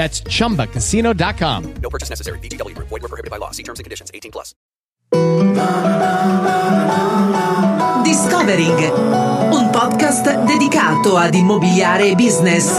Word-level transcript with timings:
That's 0.00 0.22
chumbacasino.com. 0.22 1.74
No 1.82 1.90
purchase 1.90 2.08
necessary. 2.08 2.38
VGW 2.38 2.74
Group. 2.74 2.88
Void 2.88 3.02
were 3.02 3.08
prohibited 3.08 3.30
by 3.30 3.36
law. 3.36 3.50
See 3.50 3.62
terms 3.62 3.80
and 3.80 3.84
conditions. 3.84 4.10
18 4.14 4.30
plus. 4.30 4.54
Discovering, 8.02 8.78
un 9.52 9.68
podcast 9.70 10.44
dedicato 10.44 11.18
ad 11.18 11.34
immobiliare 11.34 12.08
e 12.08 12.14
business. 12.14 12.78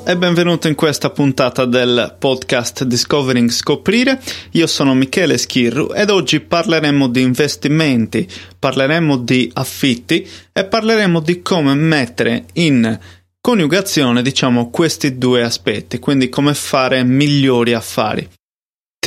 E 0.09 0.15
benvenuto 0.15 0.69
in 0.69 0.75
questa 0.75 1.09
puntata 1.09 1.65
del 1.65 2.15
podcast 2.17 2.85
Discovering 2.85 3.49
Scoprire. 3.49 4.21
Io 4.51 4.65
sono 4.65 4.93
Michele 4.93 5.37
Schirru 5.37 5.91
ed 5.93 6.09
oggi 6.09 6.39
parleremo 6.39 7.09
di 7.09 7.23
investimenti, 7.23 8.25
parleremo 8.57 9.17
di 9.17 9.51
affitti 9.53 10.25
e 10.53 10.63
parleremo 10.63 11.19
di 11.19 11.41
come 11.41 11.73
mettere 11.75 12.45
in 12.53 12.97
coniugazione, 13.41 14.21
diciamo, 14.21 14.69
questi 14.69 15.17
due 15.17 15.43
aspetti, 15.43 15.99
quindi 15.99 16.29
come 16.29 16.53
fare 16.53 17.03
migliori 17.03 17.73
affari. 17.73 18.29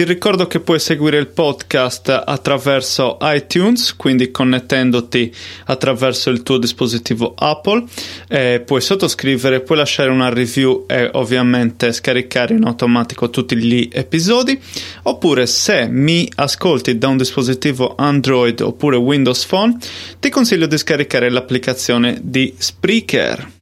Ti 0.00 0.06
ricordo 0.06 0.46
che 0.46 0.60
puoi 0.60 0.78
seguire 0.78 1.18
il 1.18 1.26
podcast 1.26 2.22
attraverso 2.24 3.18
iTunes, 3.20 3.94
quindi 3.96 4.30
connettendoti 4.30 5.30
attraverso 5.66 6.30
il 6.30 6.42
tuo 6.42 6.56
dispositivo 6.56 7.34
Apple, 7.36 7.84
eh, 8.26 8.62
puoi 8.64 8.80
sottoscrivere, 8.80 9.60
puoi 9.60 9.76
lasciare 9.76 10.08
una 10.08 10.30
review 10.30 10.86
e 10.88 11.10
ovviamente 11.12 11.92
scaricare 11.92 12.54
in 12.54 12.64
automatico 12.64 13.28
tutti 13.28 13.54
gli 13.56 13.90
episodi, 13.92 14.58
oppure 15.02 15.44
se 15.44 15.86
mi 15.86 16.26
ascolti 16.34 16.96
da 16.96 17.08
un 17.08 17.18
dispositivo 17.18 17.94
Android 17.94 18.58
oppure 18.62 18.96
Windows 18.96 19.44
Phone, 19.44 19.76
ti 20.18 20.30
consiglio 20.30 20.64
di 20.64 20.78
scaricare 20.78 21.28
l'applicazione 21.28 22.18
di 22.22 22.54
Spreaker. 22.56 23.59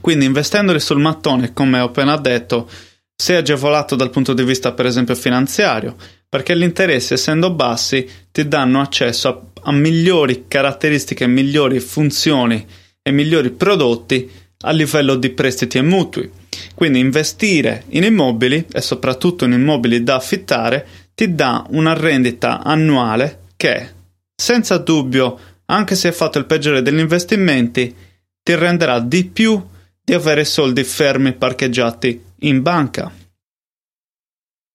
quindi 0.00 0.24
investendoli 0.24 0.80
sul 0.80 0.98
mattone, 1.00 1.52
come 1.52 1.80
ho 1.80 1.86
appena 1.86 2.16
detto, 2.16 2.68
sei 3.16 3.36
agevolato 3.36 3.96
dal 3.96 4.10
punto 4.10 4.32
di 4.32 4.42
vista 4.42 4.72
per 4.72 4.86
esempio 4.86 5.14
finanziario, 5.14 5.96
perché 6.28 6.56
gli 6.56 6.62
interessi 6.62 7.14
essendo 7.14 7.52
bassi 7.52 8.08
ti 8.32 8.48
danno 8.48 8.80
accesso 8.80 9.28
a, 9.28 9.70
a 9.70 9.72
migliori 9.72 10.44
caratteristiche, 10.48 11.26
migliori 11.26 11.78
funzioni 11.80 12.66
e 13.02 13.10
migliori 13.12 13.50
prodotti 13.50 14.30
a 14.62 14.70
livello 14.72 15.14
di 15.14 15.30
prestiti 15.30 15.78
e 15.78 15.82
mutui. 15.82 16.30
Quindi 16.74 16.98
investire 16.98 17.84
in 17.90 18.04
immobili 18.04 18.66
e 18.72 18.80
soprattutto 18.80 19.44
in 19.44 19.52
immobili 19.52 20.02
da 20.02 20.16
affittare 20.16 20.86
ti 21.14 21.34
dà 21.34 21.64
una 21.70 21.94
rendita 21.94 22.62
annuale 22.62 23.42
che, 23.56 23.88
senza 24.34 24.78
dubbio, 24.78 25.38
anche 25.66 25.94
se 25.94 26.08
hai 26.08 26.14
fatto 26.14 26.38
il 26.38 26.46
peggiore 26.46 26.82
degli 26.82 26.98
investimenti, 26.98 27.94
ti 28.42 28.54
renderà 28.54 28.98
di 29.00 29.24
più 29.24 29.62
di 30.04 30.12
avere 30.12 30.44
soldi 30.44 30.84
fermi 30.84 31.32
parcheggiati 31.32 32.22
in 32.40 32.60
banca. 32.60 33.10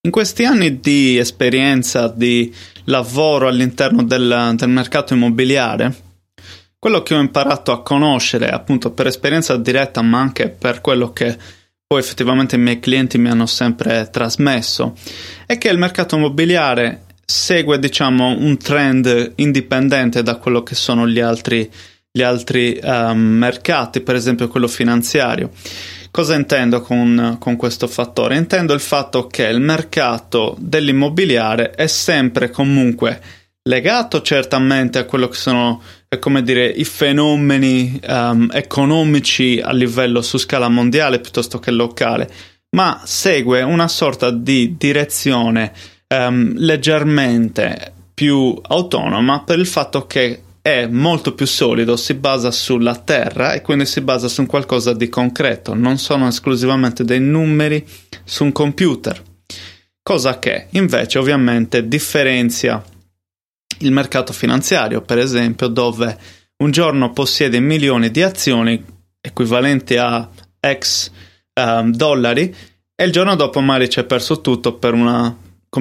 In 0.02 0.10
questi 0.10 0.44
anni 0.44 0.80
di 0.80 1.18
esperienza, 1.18 2.08
di 2.08 2.52
lavoro 2.84 3.46
all'interno 3.46 4.02
del, 4.02 4.54
del 4.56 4.68
mercato 4.68 5.14
immobiliare, 5.14 6.08
quello 6.78 7.02
che 7.02 7.14
ho 7.14 7.20
imparato 7.20 7.70
a 7.70 7.82
conoscere, 7.82 8.48
appunto 8.48 8.90
per 8.90 9.06
esperienza 9.06 9.56
diretta, 9.56 10.00
ma 10.00 10.18
anche 10.18 10.48
per 10.48 10.80
quello 10.80 11.12
che 11.12 11.36
poi 11.86 12.00
effettivamente 12.00 12.56
i 12.56 12.58
miei 12.58 12.80
clienti 12.80 13.18
mi 13.18 13.28
hanno 13.28 13.46
sempre 13.46 14.08
trasmesso, 14.10 14.96
è 15.44 15.58
che 15.58 15.68
il 15.68 15.76
mercato 15.76 16.16
immobiliare 16.16 17.04
segue, 17.22 17.78
diciamo, 17.78 18.30
un 18.30 18.56
trend 18.56 19.32
indipendente 19.36 20.22
da 20.22 20.36
quello 20.36 20.62
che 20.62 20.74
sono 20.74 21.06
gli 21.06 21.20
altri 21.20 21.70
gli 22.12 22.22
altri 22.22 22.78
um, 22.82 23.18
mercati, 23.18 24.00
per 24.00 24.16
esempio 24.16 24.48
quello 24.48 24.68
finanziario. 24.68 25.50
Cosa 26.10 26.34
intendo 26.34 26.80
con, 26.80 27.36
con, 27.38 27.54
questo 27.54 27.86
fattore? 27.86 28.36
Intendo 28.36 28.74
il 28.74 28.80
fatto 28.80 29.28
che 29.28 29.44
il 29.44 29.60
mercato 29.60 30.56
dell'immobiliare 30.58 31.70
è 31.70 31.86
sempre 31.86 32.50
comunque 32.50 33.20
legato 33.62 34.20
certamente 34.22 34.98
a 34.98 35.04
quello 35.04 35.28
che 35.28 35.36
sono, 35.36 35.80
come 36.18 36.42
dire, 36.42 36.66
i 36.66 36.84
fenomeni 36.84 38.00
um, 38.08 38.50
economici 38.52 39.60
a 39.62 39.72
livello 39.72 40.20
su 40.20 40.36
scala 40.38 40.68
mondiale 40.68 41.20
piuttosto 41.20 41.60
che 41.60 41.70
locale, 41.70 42.28
ma 42.70 43.02
segue 43.04 43.62
una 43.62 43.86
sorta 43.86 44.32
di 44.32 44.74
direzione 44.76 45.72
um, 46.08 46.54
leggermente 46.56 47.92
più 48.12 48.58
autonoma 48.60 49.44
per 49.44 49.60
il 49.60 49.66
fatto 49.66 50.06
che 50.06 50.42
è 50.62 50.86
molto 50.86 51.34
più 51.34 51.46
solido, 51.46 51.96
si 51.96 52.14
basa 52.14 52.50
sulla 52.50 52.96
terra 52.96 53.54
e 53.54 53.62
quindi 53.62 53.86
si 53.86 54.00
basa 54.00 54.28
su 54.28 54.44
qualcosa 54.46 54.92
di 54.92 55.08
concreto, 55.08 55.74
non 55.74 55.98
sono 55.98 56.28
esclusivamente 56.28 57.04
dei 57.04 57.20
numeri 57.20 57.86
su 58.24 58.44
un 58.44 58.52
computer. 58.52 59.22
Cosa 60.02 60.38
che 60.38 60.66
invece 60.70 61.18
ovviamente 61.18 61.86
differenzia 61.86 62.82
il 63.78 63.92
mercato 63.92 64.32
finanziario, 64.32 65.00
per 65.00 65.18
esempio, 65.18 65.68
dove 65.68 66.18
un 66.58 66.70
giorno 66.70 67.12
possiede 67.12 67.60
milioni 67.60 68.10
di 68.10 68.22
azioni 68.22 68.82
equivalenti 69.20 69.96
a 69.96 70.28
X 70.60 71.10
um, 71.54 71.90
dollari 71.92 72.54
e 72.94 73.04
il 73.04 73.12
giorno 73.12 73.34
dopo 73.34 73.60
magari 73.60 73.88
ci 73.88 74.00
è 74.00 74.04
perso 74.04 74.40
tutto 74.40 74.74
per 74.74 74.92
una, 74.92 75.34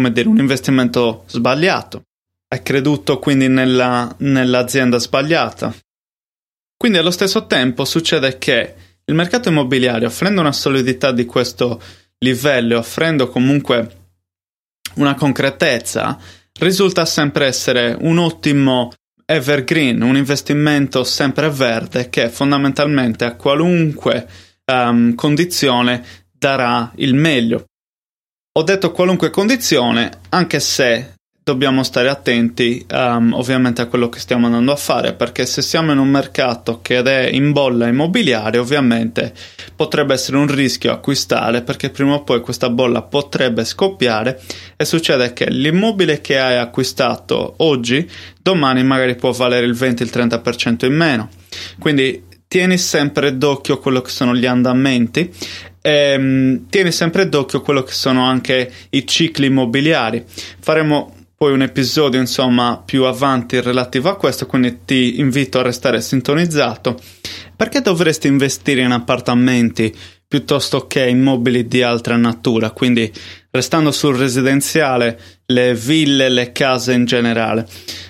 dire, 0.10 0.28
un 0.28 0.38
investimento 0.38 1.24
sbagliato. 1.28 2.04
Hai 2.52 2.64
creduto 2.64 3.20
quindi 3.20 3.48
nella, 3.48 4.14
nell'azienda 4.20 4.98
sbagliata. 4.98 5.74
Quindi 6.76 6.98
allo 6.98 7.12
stesso 7.12 7.46
tempo 7.46 7.86
succede 7.86 8.38
che 8.38 8.76
il 9.06 9.14
mercato 9.14 9.50
immobiliare, 9.50 10.06
offrendo 10.06 10.42
una 10.42 10.52
solidità 10.52 11.12
di 11.12 11.26
questo 11.26 11.82
livello 12.20 12.80
offrendo 12.80 13.30
comunque 13.30 13.98
una 14.96 15.16
concretezza, 15.16 16.20
risulta 16.60 17.06
sempre 17.06 17.46
essere 17.46 17.96
un 18.00 18.18
ottimo 18.18 18.94
evergreen, 19.26 20.02
un 20.02 20.16
investimento 20.16 21.04
sempre 21.04 21.50
verde 21.50 22.10
che 22.10 22.30
fondamentalmente 22.30 23.26
a 23.26 23.36
qualunque 23.36 24.28
um, 24.66 25.14
condizione 25.16 26.04
darà 26.32 26.92
il 26.96 27.14
meglio. 27.14 27.66
Ho 28.54 28.64
detto 28.64 28.92
qualunque 28.92 29.30
condizione, 29.30 30.10
anche 30.30 30.60
se 30.60 31.14
dobbiamo 31.50 31.82
stare 31.82 32.10
attenti 32.10 32.86
um, 32.92 33.34
ovviamente 33.34 33.82
a 33.82 33.88
quello 33.88 34.08
che 34.08 34.20
stiamo 34.20 34.46
andando 34.46 34.72
a 34.72 34.76
fare 34.76 35.14
perché 35.14 35.48
se 35.48 35.64
siamo 35.64 35.92
in 35.92 35.98
un 35.98 36.08
mercato 36.08 36.80
che 36.82 37.02
è 37.02 37.28
in 37.32 37.52
bolla 37.52 37.88
immobiliare 37.88 38.60
ovviamente 38.60 39.34
potrebbe 39.76 40.14
essere 40.14 40.38
un 40.38 40.46
rischio 40.46 40.92
acquistare 40.92 41.64
perché 41.64 41.90
prima 41.90 42.14
o 42.14 42.24
poi 42.24 42.42
questa 42.42 42.70
bolla 42.70 43.02
potrebbe 43.02 43.66
scoppiare 43.66 44.40
e 44.76 44.86
succede 44.86 45.34
che 45.34 45.50
l'immobile 45.50 46.22
che 46.22 46.38
hai 46.38 46.58
acquistato 46.58 47.56
oggi 47.58 48.08
domani 48.40 48.84
magari 48.84 49.16
può 49.16 49.32
valere 49.32 49.66
il 49.66 49.74
20-30% 49.74 50.86
in 50.86 50.94
meno. 50.94 51.30
Quindi 51.80 52.26
tieni 52.48 52.78
sempre 52.78 53.38
d'occhio 53.38 53.80
quello 53.80 54.02
che 54.02 54.10
sono 54.10 54.36
gli 54.36 54.46
andamenti 54.46 55.32
e, 55.82 56.60
tieni 56.70 56.92
sempre 56.92 57.30
d'occhio 57.30 57.62
quello 57.62 57.84
che 57.84 57.94
sono 57.94 58.26
anche 58.26 58.72
i 58.90 59.06
cicli 59.08 59.48
immobiliari. 59.48 60.24
Faremo 60.60 61.14
poi 61.40 61.54
un 61.54 61.62
episodio 61.62 62.20
insomma 62.20 62.84
più 62.86 63.06
avanti 63.06 63.62
relativo 63.62 64.10
a 64.10 64.18
questo, 64.18 64.46
quindi 64.46 64.80
ti 64.84 65.22
invito 65.22 65.58
a 65.58 65.62
restare 65.62 66.02
sintonizzato. 66.02 67.00
Perché 67.56 67.80
dovresti 67.80 68.28
investire 68.28 68.82
in 68.82 68.92
appartamenti 68.92 69.96
piuttosto 70.28 70.86
che 70.86 71.08
immobili 71.08 71.66
di 71.66 71.82
altra 71.82 72.18
natura? 72.18 72.72
Quindi 72.72 73.10
restando 73.52 73.94
sul 73.94 74.18
residenziale, 74.18 75.18
le 75.46 75.74
ville, 75.76 76.28
le 76.28 76.52
case 76.52 76.92
in 76.92 77.06
generale. 77.06 77.66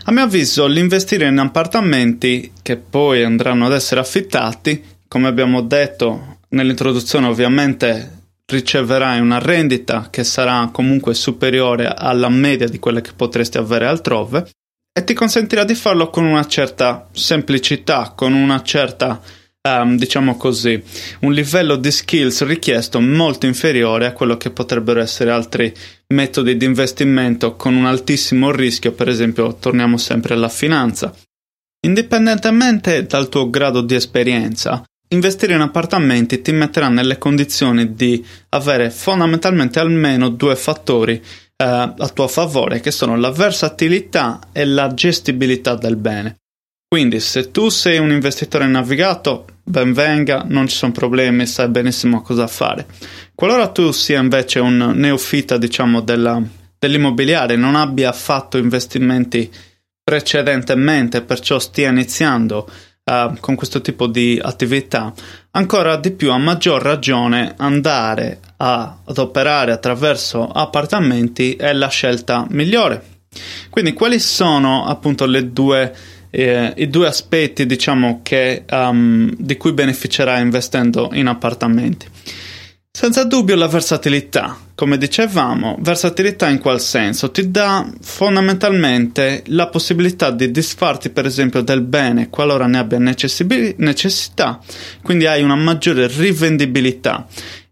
A 0.05 0.11
mio 0.11 0.23
avviso, 0.23 0.65
l'investire 0.65 1.27
in 1.27 1.37
appartamenti 1.37 2.53
che 2.63 2.77
poi 2.77 3.23
andranno 3.23 3.67
ad 3.67 3.73
essere 3.73 4.01
affittati, 4.01 4.83
come 5.07 5.27
abbiamo 5.27 5.61
detto 5.61 6.39
nell'introduzione, 6.49 7.27
ovviamente 7.27 8.18
riceverai 8.49 9.19
una 9.19 9.39
rendita 9.39 10.07
che 10.09 10.23
sarà 10.23 10.69
comunque 10.71 11.13
superiore 11.13 11.87
alla 11.87 12.29
media 12.29 12.67
di 12.67 12.79
quelle 12.79 13.01
che 13.01 13.11
potresti 13.15 13.57
avere 13.57 13.85
altrove 13.85 14.49
e 14.91 15.03
ti 15.03 15.13
consentirà 15.13 15.63
di 15.63 15.75
farlo 15.75 16.09
con 16.09 16.25
una 16.25 16.45
certa 16.47 17.07
semplicità, 17.11 18.13
con 18.15 18.33
una 18.33 18.61
certa, 18.63 19.21
um, 19.61 19.95
diciamo 19.95 20.35
così, 20.35 20.81
un 21.21 21.31
livello 21.31 21.75
di 21.75 21.91
skills 21.91 22.43
richiesto 22.43 22.99
molto 22.99 23.45
inferiore 23.45 24.07
a 24.07 24.13
quello 24.13 24.35
che 24.35 24.49
potrebbero 24.49 24.99
essere 24.99 25.31
altri 25.31 25.73
metodi 26.07 26.57
di 26.57 26.65
investimento 26.65 27.55
con 27.55 27.75
un 27.75 27.85
altissimo 27.85 28.51
rischio, 28.51 28.91
per 28.91 29.09
esempio 29.09 29.55
torniamo 29.55 29.97
sempre 29.97 30.33
alla 30.33 30.49
finanza. 30.49 31.13
Indipendentemente 31.81 33.05
dal 33.05 33.29
tuo 33.29 33.49
grado 33.49 33.81
di 33.81 33.95
esperienza, 33.95 34.83
Investire 35.11 35.55
in 35.55 35.61
appartamenti 35.61 36.39
ti 36.39 36.51
metterà 36.51 36.87
nelle 36.87 37.17
condizioni 37.17 37.95
di 37.95 38.23
avere 38.49 38.91
fondamentalmente 38.91 39.79
almeno 39.79 40.29
due 40.29 40.55
fattori 40.55 41.13
eh, 41.13 41.23
a 41.65 42.11
tuo 42.13 42.27
favore, 42.27 42.79
che 42.79 42.91
sono 42.91 43.17
la 43.17 43.31
versatilità 43.31 44.39
e 44.51 44.65
la 44.65 44.93
gestibilità 44.93 45.73
del 45.73 45.95
bene. 45.95 46.35
Quindi, 46.87 47.19
se 47.19 47.49
tu 47.49 47.69
sei 47.69 47.97
un 47.97 48.11
investitore 48.11 48.67
navigato, 48.67 49.45
ben 49.63 49.93
venga, 49.93 50.43
non 50.47 50.67
ci 50.67 50.75
sono 50.75 50.91
problemi, 50.91 51.47
sai 51.47 51.69
benissimo 51.69 52.21
cosa 52.21 52.45
fare. 52.45 52.85
Qualora 53.33 53.67
tu 53.69 53.91
sia 53.91 54.19
invece 54.19 54.59
un 54.59 54.93
neofita, 54.95 55.57
diciamo, 55.57 56.01
della, 56.01 56.39
dell'immobiliare, 56.77 57.55
non 57.55 57.73
abbia 57.73 58.11
fatto 58.11 58.59
investimenti 58.59 59.51
precedentemente, 60.03 61.21
perciò 61.21 61.57
stia 61.59 61.89
iniziando 61.89 62.67
uh, 63.09 63.39
con 63.39 63.55
questo 63.55 63.81
tipo 63.81 64.07
di 64.07 64.39
attività, 64.41 65.11
ancora 65.51 65.97
di 65.97 66.11
più 66.11 66.31
a 66.31 66.37
maggior 66.37 66.81
ragione 66.81 67.55
andare 67.57 68.39
a, 68.57 68.97
ad 69.03 69.17
operare 69.17 69.71
attraverso 69.71 70.47
appartamenti 70.47 71.55
è 71.55 71.73
la 71.73 71.89
scelta 71.89 72.45
migliore. 72.49 73.17
Quindi 73.69 73.93
quali 73.93 74.19
sono 74.19 74.85
appunto 74.85 75.25
due, 75.25 75.95
eh, 76.29 76.73
i 76.77 76.87
due 76.87 77.07
aspetti 77.07 77.65
diciamo 77.65 78.21
che, 78.23 78.65
um, 78.69 79.33
di 79.37 79.57
cui 79.57 79.73
beneficerai 79.73 80.41
investendo 80.41 81.09
in 81.13 81.27
appartamenti? 81.27 82.07
Senza 83.01 83.23
dubbio 83.23 83.55
la 83.55 83.69
versatilità, 83.69 84.57
come 84.75 84.97
dicevamo, 84.97 85.77
versatilità 85.79 86.49
in 86.49 86.59
qual 86.59 86.81
senso? 86.81 87.31
Ti 87.31 87.49
dà 87.49 87.89
fondamentalmente 88.01 89.41
la 89.45 89.67
possibilità 89.67 90.31
di 90.31 90.51
disfarti 90.51 91.09
per 91.09 91.25
esempio 91.25 91.61
del 91.61 91.79
bene 91.79 92.29
qualora 92.29 92.67
ne 92.67 92.77
abbia 92.77 92.99
necessità, 92.99 94.59
quindi 95.01 95.27
hai 95.27 95.43
una 95.43 95.55
maggiore 95.55 96.07
rivendibilità. 96.07 97.25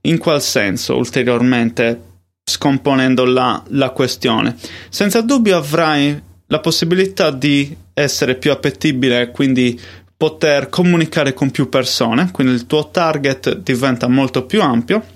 In 0.03 0.18
qual 0.18 0.41
senso 0.41 0.95
ulteriormente 0.95 2.03
scomponendo 2.45 3.25
la, 3.25 3.62
la 3.71 3.89
questione? 3.89 4.56
Senza 4.88 5.19
dubbio 5.19 5.57
avrai 5.57 6.17
la 6.46 6.60
possibilità 6.62 7.31
di 7.31 7.75
essere 7.93 8.36
più 8.36 8.51
appetibile, 8.51 9.31
quindi 9.31 9.77
poter 10.15 10.69
comunicare 10.69 11.34
con 11.34 11.51
più 11.51 11.67
persone, 11.67 12.31
quindi 12.31 12.53
il 12.53 12.65
tuo 12.65 12.89
target 12.91 13.57
diventa 13.57 14.07
molto 14.07 14.46
più 14.46 14.62
ampio 14.62 15.15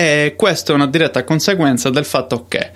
e 0.00 0.34
questo 0.36 0.70
è 0.70 0.74
una 0.76 0.86
diretta 0.86 1.24
conseguenza 1.24 1.90
del 1.90 2.04
fatto 2.04 2.46
che 2.46 2.70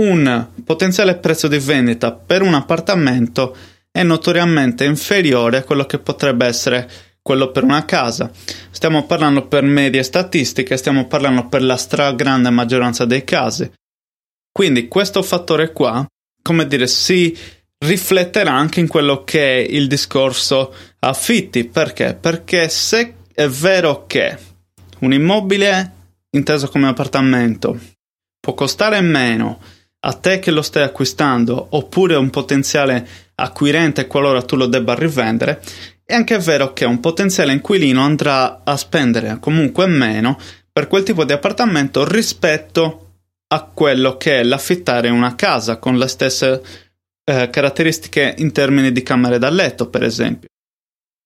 un 0.00 0.48
potenziale 0.64 1.14
prezzo 1.14 1.46
di 1.46 1.58
vendita 1.58 2.10
per 2.10 2.42
un 2.42 2.54
appartamento 2.54 3.56
è 3.92 4.02
notoriamente 4.02 4.84
inferiore 4.84 5.58
a 5.58 5.62
quello 5.62 5.84
che 5.84 6.00
potrebbe 6.00 6.46
essere 6.46 6.90
quello 7.22 7.52
per 7.52 7.62
una 7.62 7.84
casa. 7.84 8.32
Stiamo 8.72 9.06
parlando 9.06 9.46
per 9.46 9.62
medie 9.62 10.02
statistiche, 10.02 10.76
stiamo 10.76 11.06
parlando 11.06 11.46
per 11.46 11.62
la 11.62 11.76
stragrande 11.76 12.50
maggioranza 12.50 13.04
dei 13.04 13.22
casi. 13.22 13.70
Quindi 14.50 14.88
questo 14.88 15.22
fattore 15.22 15.70
qua, 15.70 16.04
come 16.42 16.66
dire, 16.66 16.88
si 16.88 17.38
rifletterà 17.78 18.50
anche 18.50 18.80
in 18.80 18.88
quello 18.88 19.22
che 19.22 19.58
è 19.58 19.60
il 19.60 19.86
discorso 19.86 20.74
affitti. 20.98 21.64
Perché? 21.66 22.18
Perché 22.20 22.68
se 22.68 23.14
è 23.32 23.46
vero 23.46 24.06
che 24.08 24.36
un 25.00 25.12
immobile 25.12 25.92
inteso 26.30 26.68
come 26.68 26.88
appartamento 26.88 27.78
può 28.40 28.54
costare 28.54 29.00
meno 29.00 29.60
a 30.00 30.12
te 30.12 30.38
che 30.38 30.50
lo 30.50 30.62
stai 30.62 30.84
acquistando 30.84 31.68
oppure 31.70 32.14
a 32.14 32.18
un 32.18 32.30
potenziale 32.30 33.06
acquirente 33.34 34.06
qualora 34.06 34.42
tu 34.42 34.56
lo 34.56 34.66
debba 34.66 34.94
rivendere, 34.94 35.60
è 36.04 36.14
anche 36.14 36.38
vero 36.38 36.72
che 36.72 36.84
un 36.84 37.00
potenziale 37.00 37.52
inquilino 37.52 38.00
andrà 38.00 38.62
a 38.64 38.76
spendere 38.76 39.38
comunque 39.40 39.86
meno 39.86 40.38
per 40.72 40.86
quel 40.86 41.02
tipo 41.02 41.24
di 41.24 41.32
appartamento 41.32 42.06
rispetto 42.06 43.04
a 43.48 43.62
quello 43.64 44.16
che 44.16 44.40
è 44.40 44.42
l'affittare 44.44 45.08
una 45.08 45.34
casa 45.34 45.78
con 45.78 45.96
le 45.98 46.08
stesse 46.08 46.62
eh, 47.24 47.50
caratteristiche 47.50 48.34
in 48.38 48.52
termini 48.52 48.92
di 48.92 49.02
camere 49.02 49.38
da 49.38 49.50
letto, 49.50 49.88
per 49.88 50.02
esempio. 50.02 50.48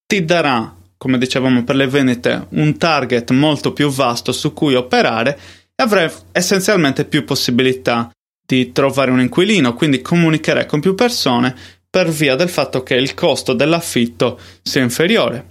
Ti 0.05 0.25
darà 0.25 0.75
come 1.03 1.17
dicevamo 1.17 1.65
per 1.65 1.75
le 1.75 1.87
vendite, 1.87 2.47
un 2.51 2.77
target 2.77 3.31
molto 3.31 3.73
più 3.73 3.89
vasto 3.89 4.31
su 4.31 4.53
cui 4.53 4.73
operare 4.73 5.37
e 5.75 5.83
avrai 5.83 6.09
essenzialmente 6.31 7.03
più 7.03 7.25
possibilità 7.25 8.09
di 8.47 8.71
trovare 8.71 9.11
un 9.11 9.19
inquilino, 9.19 9.73
quindi 9.73 9.99
comunicherai 9.99 10.65
con 10.65 10.79
più 10.79 10.95
persone 10.95 11.53
per 11.89 12.07
via 12.07 12.37
del 12.37 12.47
fatto 12.47 12.83
che 12.83 12.95
il 12.95 13.15
costo 13.15 13.51
dell'affitto 13.51 14.39
sia 14.61 14.81
inferiore. 14.81 15.47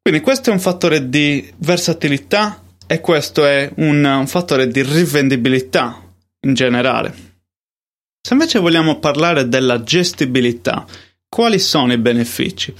Quindi 0.00 0.20
questo 0.20 0.50
è 0.50 0.52
un 0.52 0.60
fattore 0.60 1.08
di 1.08 1.52
versatilità 1.56 2.62
e 2.86 3.00
questo 3.00 3.44
è 3.44 3.72
un, 3.78 4.04
un 4.04 4.26
fattore 4.28 4.68
di 4.68 4.82
rivendibilità 4.82 6.00
in 6.46 6.54
generale. 6.54 7.12
Se 8.22 8.34
invece 8.34 8.60
vogliamo 8.60 9.00
parlare 9.00 9.48
della 9.48 9.82
gestibilità, 9.82 10.86
quali 11.28 11.58
sono 11.58 11.92
i 11.92 11.98
benefici? 11.98 12.72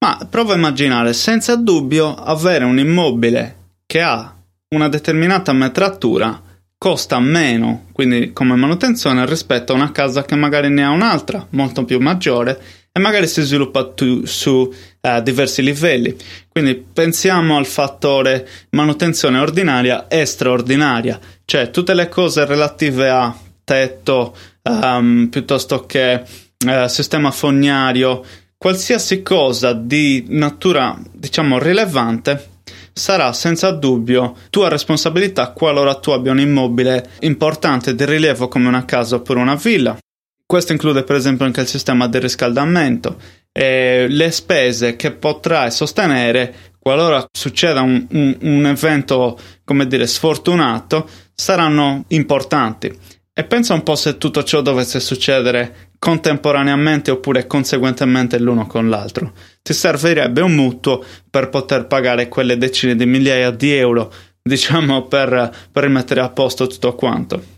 Ma 0.00 0.26
provo 0.30 0.52
a 0.52 0.56
immaginare 0.56 1.12
senza 1.12 1.56
dubbio 1.56 2.14
avere 2.14 2.64
un 2.64 2.78
immobile 2.78 3.56
che 3.84 4.00
ha 4.00 4.34
una 4.70 4.88
determinata 4.88 5.52
metratura 5.52 6.40
costa 6.78 7.18
meno, 7.18 7.86
quindi 7.92 8.32
come 8.32 8.54
manutenzione, 8.54 9.26
rispetto 9.26 9.72
a 9.72 9.76
una 9.76 9.90
casa 9.90 10.24
che 10.24 10.36
magari 10.36 10.70
ne 10.70 10.84
ha 10.84 10.90
un'altra, 10.90 11.44
molto 11.50 11.84
più 11.84 11.98
maggiore, 11.98 12.60
e 12.92 13.00
magari 13.00 13.26
si 13.26 13.42
sviluppa 13.42 13.90
tu, 13.90 14.24
su 14.24 14.52
uh, 14.52 15.22
diversi 15.22 15.62
livelli. 15.62 16.16
Quindi 16.48 16.76
pensiamo 16.76 17.56
al 17.56 17.66
fattore 17.66 18.48
manutenzione 18.70 19.38
ordinaria 19.38 20.06
e 20.06 20.24
straordinaria, 20.24 21.18
cioè 21.44 21.70
tutte 21.70 21.94
le 21.94 22.08
cose 22.08 22.44
relative 22.44 23.08
a 23.08 23.36
tetto, 23.64 24.36
um, 24.62 25.26
piuttosto 25.30 25.84
che 25.84 26.22
uh, 26.64 26.86
sistema 26.86 27.32
fognario, 27.32 28.24
qualsiasi 28.58 29.22
cosa 29.22 29.72
di 29.72 30.24
natura, 30.28 30.98
diciamo, 31.12 31.58
rilevante 31.58 32.56
sarà 32.92 33.32
senza 33.32 33.70
dubbio 33.70 34.36
tua 34.50 34.68
responsabilità 34.68 35.52
qualora 35.52 35.94
tu 35.94 36.10
abbia 36.10 36.32
un 36.32 36.40
immobile 36.40 37.10
importante 37.20 37.94
di 37.94 38.04
rilievo 38.04 38.48
come 38.48 38.66
una 38.66 38.84
casa 38.84 39.16
oppure 39.16 39.40
una 39.40 39.54
villa. 39.54 39.96
Questo 40.44 40.72
include 40.72 41.04
per 41.04 41.16
esempio 41.16 41.44
anche 41.46 41.60
il 41.60 41.66
sistema 41.68 42.08
di 42.08 42.18
riscaldamento 42.18 43.20
e 43.52 44.06
le 44.08 44.30
spese 44.30 44.96
che 44.96 45.12
potrai 45.12 45.70
sostenere 45.70 46.54
qualora 46.78 47.24
succeda 47.30 47.82
un, 47.82 48.06
un, 48.10 48.36
un 48.40 48.66
evento, 48.66 49.38
come 49.64 49.86
dire, 49.86 50.06
sfortunato, 50.06 51.08
saranno 51.34 52.04
importanti. 52.08 52.90
E 53.32 53.44
pensa 53.44 53.74
un 53.74 53.82
po' 53.82 53.94
se 53.94 54.16
tutto 54.16 54.42
ciò 54.42 54.62
dovesse 54.62 54.98
succedere 54.98 55.87
contemporaneamente 55.98 57.10
oppure 57.10 57.46
conseguentemente 57.46 58.38
l'uno 58.38 58.66
con 58.66 58.88
l'altro. 58.88 59.32
Ti 59.62 59.72
servirebbe 59.72 60.40
un 60.40 60.54
mutuo 60.54 61.04
per 61.28 61.48
poter 61.48 61.86
pagare 61.86 62.28
quelle 62.28 62.56
decine 62.56 62.94
di 62.94 63.06
migliaia 63.06 63.50
di 63.50 63.72
euro, 63.72 64.12
diciamo, 64.42 65.06
per, 65.06 65.54
per 65.70 65.82
rimettere 65.82 66.20
a 66.20 66.30
posto 66.30 66.66
tutto 66.66 66.94
quanto. 66.94 67.56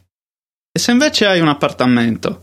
E 0.72 0.78
se 0.78 0.92
invece 0.92 1.26
hai 1.26 1.40
un 1.40 1.48
appartamento? 1.48 2.42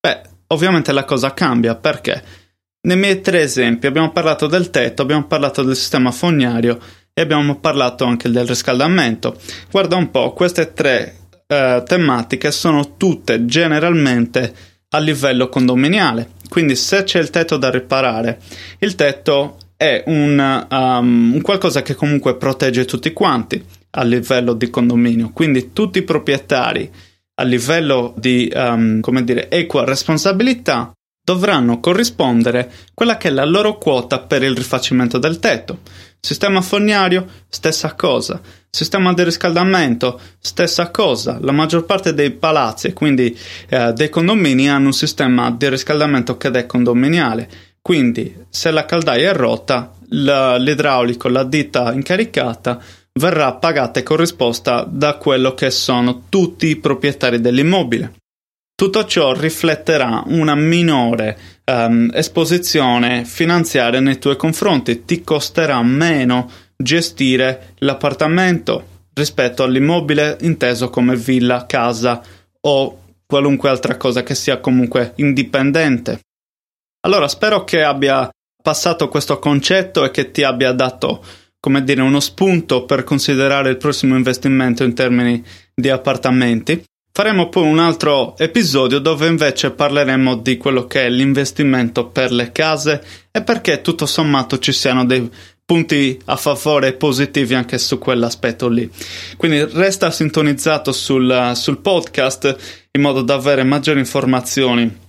Beh, 0.00 0.22
ovviamente 0.48 0.92
la 0.92 1.04
cosa 1.04 1.32
cambia 1.32 1.74
perché 1.74 2.42
nei 2.82 2.96
miei 2.96 3.20
tre 3.20 3.42
esempi 3.42 3.86
abbiamo 3.86 4.12
parlato 4.12 4.46
del 4.46 4.70
tetto, 4.70 5.02
abbiamo 5.02 5.26
parlato 5.26 5.62
del 5.62 5.76
sistema 5.76 6.10
fognario 6.10 6.78
e 7.14 7.22
abbiamo 7.22 7.58
parlato 7.60 8.04
anche 8.04 8.28
del 8.30 8.46
riscaldamento. 8.46 9.38
Guarda 9.70 9.96
un 9.96 10.10
po', 10.10 10.32
queste 10.32 10.72
tre 10.72 11.16
eh, 11.46 11.82
tematiche 11.86 12.50
sono 12.50 12.96
tutte 12.96 13.46
generalmente 13.46 14.54
a 14.94 14.98
livello 14.98 15.48
condominiale. 15.48 16.30
Quindi 16.48 16.76
se 16.76 17.02
c'è 17.02 17.18
il 17.18 17.30
tetto 17.30 17.56
da 17.56 17.70
riparare, 17.70 18.40
il 18.78 18.94
tetto 18.94 19.58
è 19.76 20.04
un, 20.06 20.66
um, 20.70 21.40
qualcosa 21.40 21.82
che 21.82 21.94
comunque 21.94 22.36
protegge 22.36 22.84
tutti 22.84 23.12
quanti 23.12 23.62
a 23.90 24.04
livello 24.04 24.52
di 24.54 24.70
condominio. 24.70 25.30
Quindi 25.32 25.72
tutti 25.72 25.98
i 25.98 26.02
proprietari 26.02 26.90
a 27.34 27.42
livello 27.42 28.14
di, 28.16 28.50
um, 28.54 29.00
come 29.00 29.24
dire, 29.24 29.50
equa 29.50 29.84
responsabilità 29.84 30.92
dovranno 31.24 31.80
corrispondere 31.80 32.70
quella 32.92 33.16
che 33.16 33.28
è 33.28 33.30
la 33.32 33.44
loro 33.44 33.78
quota 33.78 34.20
per 34.20 34.44
il 34.44 34.54
rifacimento 34.54 35.18
del 35.18 35.40
tetto. 35.40 35.80
Sistema 36.20 36.60
fognario, 36.60 37.26
stessa 37.48 37.94
cosa. 37.94 38.40
Sistema 38.74 39.12
di 39.12 39.22
riscaldamento, 39.22 40.20
stessa 40.40 40.90
cosa. 40.90 41.38
La 41.40 41.52
maggior 41.52 41.84
parte 41.84 42.12
dei 42.12 42.32
palazzi, 42.32 42.92
quindi 42.92 43.38
eh, 43.68 43.92
dei 43.92 44.08
condomini, 44.08 44.68
hanno 44.68 44.86
un 44.86 44.92
sistema 44.92 45.52
di 45.52 45.68
riscaldamento 45.68 46.36
che 46.36 46.50
è 46.50 46.66
condominiale. 46.66 47.48
Quindi, 47.80 48.34
se 48.48 48.72
la 48.72 48.84
caldaia 48.84 49.30
è 49.30 49.32
rotta, 49.32 49.94
l'idraulico, 50.08 51.28
la 51.28 51.44
ditta 51.44 51.92
incaricata, 51.92 52.82
verrà 53.12 53.52
pagata 53.52 54.00
e 54.00 54.02
corrisposta 54.02 54.84
da 54.90 55.18
quello 55.18 55.54
che 55.54 55.70
sono 55.70 56.24
tutti 56.28 56.66
i 56.66 56.74
proprietari 56.74 57.40
dell'immobile. 57.40 58.14
Tutto 58.74 59.04
ciò 59.04 59.32
rifletterà 59.34 60.24
una 60.26 60.56
minore 60.56 61.38
um, 61.66 62.10
esposizione 62.12 63.24
finanziaria 63.24 64.00
nei 64.00 64.18
tuoi 64.18 64.36
confronti, 64.36 65.04
ti 65.04 65.22
costerà 65.22 65.80
meno 65.80 66.50
gestire 66.76 67.74
l'appartamento 67.78 68.92
rispetto 69.14 69.62
all'immobile 69.62 70.36
inteso 70.40 70.90
come 70.90 71.16
villa, 71.16 71.66
casa 71.66 72.22
o 72.60 72.98
qualunque 73.26 73.68
altra 73.68 73.96
cosa 73.96 74.22
che 74.22 74.34
sia 74.34 74.58
comunque 74.58 75.12
indipendente. 75.16 76.20
Allora 77.06 77.28
spero 77.28 77.64
che 77.64 77.82
abbia 77.82 78.28
passato 78.62 79.08
questo 79.08 79.38
concetto 79.38 80.04
e 80.04 80.10
che 80.10 80.30
ti 80.30 80.42
abbia 80.42 80.72
dato, 80.72 81.22
come 81.60 81.84
dire, 81.84 82.00
uno 82.00 82.20
spunto 82.20 82.84
per 82.84 83.04
considerare 83.04 83.70
il 83.70 83.76
prossimo 83.76 84.16
investimento 84.16 84.84
in 84.84 84.94
termini 84.94 85.44
di 85.74 85.90
appartamenti. 85.90 86.82
Faremo 87.12 87.48
poi 87.48 87.68
un 87.68 87.78
altro 87.78 88.36
episodio 88.38 88.98
dove 88.98 89.28
invece 89.28 89.70
parleremo 89.70 90.36
di 90.36 90.56
quello 90.56 90.86
che 90.86 91.02
è 91.02 91.10
l'investimento 91.10 92.08
per 92.08 92.32
le 92.32 92.50
case 92.50 93.04
e 93.30 93.42
perché 93.42 93.82
tutto 93.82 94.04
sommato 94.06 94.58
ci 94.58 94.72
siano 94.72 95.04
dei 95.04 95.30
punti 95.64 96.20
a 96.26 96.36
favore 96.36 96.92
positivi 96.92 97.54
anche 97.54 97.78
su 97.78 97.98
quell'aspetto 97.98 98.68
lì. 98.68 98.90
Quindi 99.36 99.64
resta 99.72 100.10
sintonizzato 100.10 100.92
sul, 100.92 101.52
sul 101.54 101.78
podcast 101.78 102.88
in 102.92 103.00
modo 103.00 103.22
da 103.22 103.34
avere 103.34 103.62
maggiori 103.64 103.98
informazioni 103.98 105.02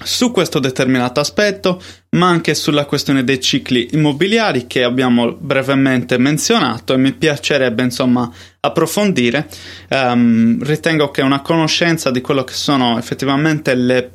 su 0.00 0.30
questo 0.30 0.60
determinato 0.60 1.18
aspetto, 1.18 1.82
ma 2.10 2.28
anche 2.28 2.54
sulla 2.54 2.84
questione 2.84 3.24
dei 3.24 3.40
cicli 3.40 3.88
immobiliari 3.92 4.66
che 4.66 4.84
abbiamo 4.84 5.32
brevemente 5.32 6.18
menzionato 6.18 6.94
e 6.94 6.98
mi 6.98 7.12
piacerebbe 7.12 7.82
insomma 7.82 8.30
approfondire. 8.60 9.48
Um, 9.90 10.62
ritengo 10.62 11.10
che 11.10 11.22
una 11.22 11.42
conoscenza 11.42 12.10
di 12.10 12.20
quello 12.20 12.44
che 12.44 12.52
sono 12.52 12.96
effettivamente 12.98 13.74
le 13.74 14.10